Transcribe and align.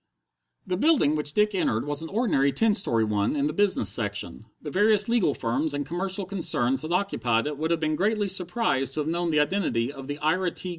The 0.65 0.77
building 0.77 1.15
which 1.15 1.33
Dick 1.33 1.53
entered 1.53 1.85
was 1.85 2.01
an 2.01 2.09
ordinary 2.09 2.51
ten 2.51 2.73
story 2.73 3.03
one 3.03 3.35
in 3.35 3.45
the 3.45 3.53
business 3.53 3.87
section; 3.89 4.45
the 4.59 4.71
various 4.71 5.07
legal 5.07 5.35
firms 5.35 5.75
and 5.75 5.85
commercial 5.85 6.25
concerns 6.25 6.81
that 6.81 6.91
occupied 6.91 7.45
it 7.45 7.59
would 7.59 7.69
have 7.69 7.79
been 7.79 7.95
greatly 7.95 8.27
surprised 8.27 8.95
to 8.95 9.01
have 9.01 9.07
known 9.07 9.29
the 9.29 9.39
identity 9.39 9.93
of 9.93 10.07
the 10.07 10.17
Ira 10.17 10.49
T. 10.49 10.69